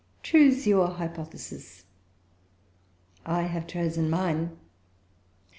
[0.23, 1.85] Choose your hypothesis;
[3.23, 4.57] I have chosen mine.